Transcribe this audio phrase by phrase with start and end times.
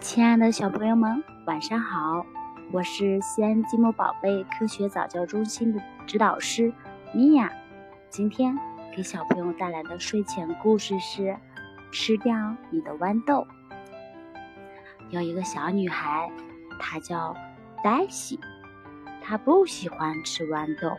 [0.00, 2.24] 亲爱的小朋友们，晚上好！
[2.70, 6.72] 我是西安积木宝贝科学早教中心的指导师
[7.12, 7.50] 米娅。
[8.08, 8.56] 今天
[8.94, 11.22] 给小朋友带来的睡前故事是
[11.90, 13.44] 《吃掉你的豌豆》。
[15.10, 16.30] 有一个小女孩，
[16.78, 17.34] 她叫
[17.82, 18.38] 黛西，
[19.20, 20.96] 她不喜欢吃豌豆。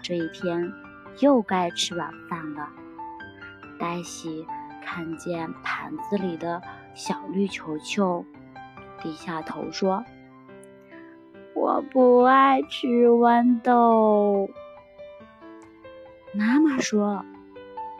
[0.00, 0.72] 这一天
[1.18, 2.68] 又该吃晚饭了，
[3.80, 4.46] 黛西。
[4.82, 6.60] 看见盘子里的
[6.94, 8.24] 小绿球球，
[9.00, 10.04] 低下头说
[11.54, 14.48] ：“我不爱吃豌豆。”
[16.34, 17.24] 妈妈说：“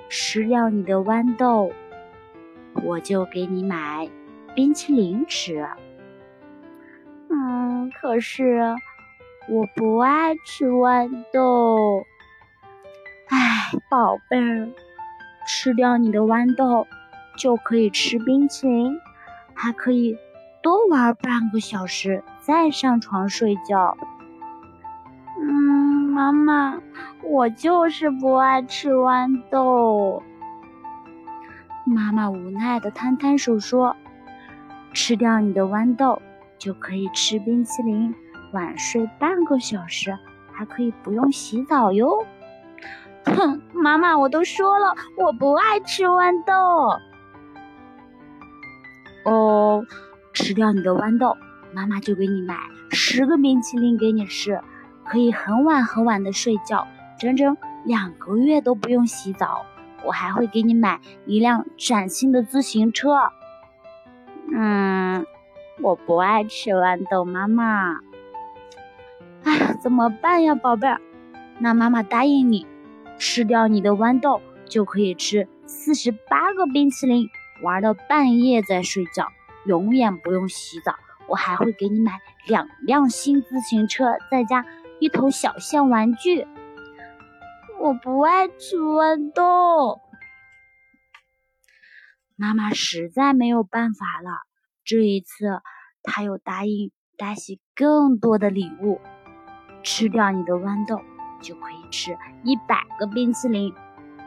[0.09, 1.73] 吃掉你的豌豆，
[2.85, 4.09] 我就给你买
[4.55, 5.69] 冰淇淋吃。”
[7.31, 8.75] 嗯，可是
[9.49, 12.05] 我不爱吃豌豆。
[13.29, 14.69] 哎，宝贝儿。
[15.47, 16.87] 吃掉你的豌豆，
[17.37, 19.01] 就可以吃冰淇淋，
[19.55, 20.17] 还可以
[20.63, 23.97] 多玩半个小时，再上床睡觉。
[25.39, 25.53] 嗯，
[26.11, 26.81] 妈妈，
[27.25, 30.23] 我就是不爱吃豌豆。
[31.85, 33.97] 妈妈无奈的摊摊手说
[34.93, 36.21] ：“吃掉你的豌豆，
[36.59, 38.15] 就可以吃冰淇淋，
[38.53, 40.17] 晚睡半个小时，
[40.53, 42.25] 还可以不用洗澡哟。”
[43.35, 46.99] 哼， 妈妈，我都说了，我不爱吃豌豆。
[49.25, 49.85] 哦，
[50.33, 51.37] 吃掉你的豌豆，
[51.73, 52.57] 妈妈就给你买
[52.91, 54.61] 十个冰淇淋给你吃，
[55.05, 56.87] 可以很晚很晚的睡觉，
[57.19, 59.67] 整整两个月都不用洗澡。
[60.03, 63.31] 我还会给你买一辆崭新的自行车。
[64.53, 65.27] 嗯，
[65.83, 68.01] 我不爱吃豌豆，妈妈。
[69.45, 70.99] 哎，怎么办呀，宝贝儿？
[71.59, 72.67] 那妈妈答应你。
[73.21, 77.29] 吃掉你的豌豆，就可以吃四十八个冰淇淋，
[77.63, 79.29] 玩到半夜再睡觉，
[79.67, 80.97] 永远不用洗澡。
[81.29, 84.65] 我还会给你买两辆新自行车，再加
[85.01, 86.47] 一头小象玩具。
[87.79, 90.01] 我不爱吃豌豆，
[92.37, 94.31] 妈妈实在没有办法了。
[94.83, 95.61] 这一次，
[96.03, 98.99] 她又答应黛西更多的礼物。
[99.83, 101.01] 吃掉你的豌豆。
[101.41, 103.75] 就可以吃一百个冰淇淋，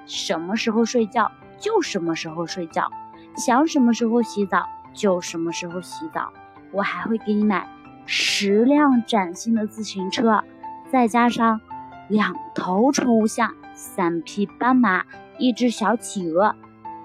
[0.06, 2.92] 什么时候睡觉就什么时候睡觉，
[3.38, 6.32] 想什么时候洗澡就什么时候洗澡。
[6.72, 7.70] 我还会给你买
[8.06, 10.44] 十辆崭新的自行车，
[10.92, 11.62] 再加上
[12.08, 15.06] 两头宠物象、三匹斑马、
[15.38, 16.56] 一只小企鹅，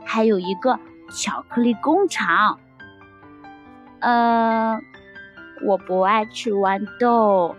[0.04, 0.80] 还有一个
[1.10, 2.58] 巧克力工厂。
[4.00, 4.80] 呃，
[5.66, 7.56] 我不爱吃豌豆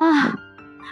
[0.00, 0.47] 啊。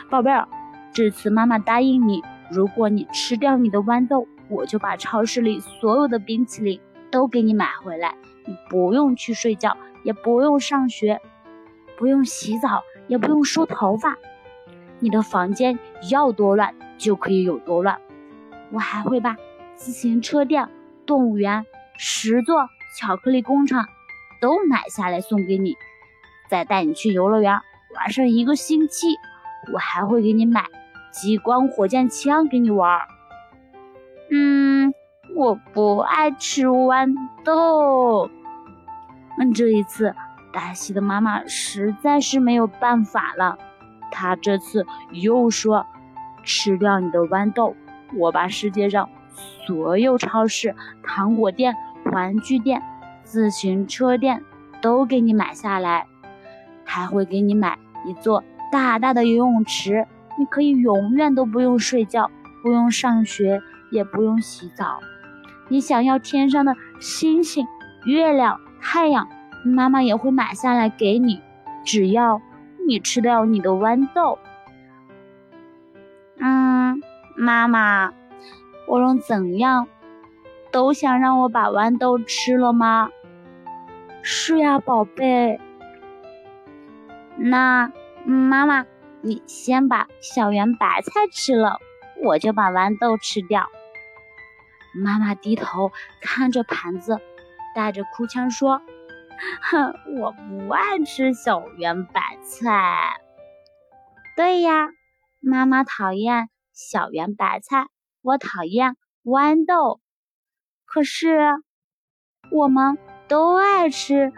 [0.08, 0.48] 宝贝儿，
[0.92, 6.80] 这次妈妈答应你，如果你吃掉你的豌豆，我就把超市里所有的冰淇淋
[7.10, 8.14] 都给你买回来。
[8.46, 11.20] 你不用去睡觉，也不用上学，
[11.98, 14.16] 不用洗澡，也不用梳头发。
[15.00, 15.78] 你的房间
[16.10, 18.00] 要多乱就可以有多乱。
[18.70, 19.36] 我还会把
[19.74, 20.68] 自行车店、
[21.04, 21.66] 动物园、
[21.98, 23.86] 十座巧克力工厂
[24.40, 25.76] 都买下来送给你，
[26.48, 27.60] 再带你去游乐园
[27.96, 29.08] 玩上一个星期。
[29.72, 30.64] 我还会给你买
[31.10, 33.00] 激光火箭枪给你玩。
[34.30, 34.92] 嗯，
[35.34, 38.30] 我不爱吃豌豆。
[39.38, 40.14] 嗯，这一次
[40.52, 43.58] 黛西的妈妈实在是没有办法了，
[44.10, 45.86] 她这次又说
[46.42, 47.76] ：“吃掉你的豌豆，
[48.14, 49.08] 我把世界上
[49.66, 51.74] 所有超市、糖果店、
[52.12, 52.82] 玩具店、
[53.22, 54.42] 自行车店
[54.80, 56.06] 都给你买下来，
[56.84, 58.42] 还会给你买一座。”
[58.76, 60.06] 大大的游泳池，
[60.38, 62.30] 你可以永远都不用睡觉，
[62.62, 64.98] 不用上学，也不用洗澡。
[65.68, 67.66] 你想要天上的星星、
[68.04, 69.26] 月亮、太阳，
[69.64, 71.40] 妈妈也会买下来给你，
[71.86, 72.42] 只要
[72.86, 74.38] 你吃掉你的豌豆。
[76.38, 77.00] 嗯，
[77.34, 78.12] 妈妈，
[78.86, 79.88] 我能怎样
[80.70, 83.08] 都想让我把豌豆吃了吗？
[84.20, 85.58] 是呀，宝贝。
[87.38, 87.90] 那。
[88.26, 88.86] 妈妈，
[89.22, 91.78] 你先把小圆白菜吃了，
[92.24, 93.68] 我就把豌豆吃掉。
[94.94, 97.20] 妈妈低头看着盘子，
[97.74, 98.82] 带着哭腔说
[99.62, 103.16] ：“哼，我不爱吃小圆白菜。”
[104.34, 104.88] 对呀，
[105.40, 107.86] 妈妈讨厌小圆白菜，
[108.22, 110.00] 我讨厌豌豆。
[110.84, 111.38] 可是，
[112.50, 112.98] 我们
[113.28, 114.32] 都爱吃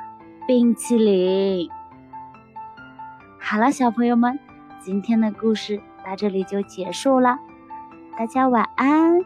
[0.46, 1.70] 冰淇淋。
[3.50, 4.39] 好了，小朋友们，
[4.79, 7.39] 今天的故事到这里就结束了，
[8.19, 9.25] 大家晚安。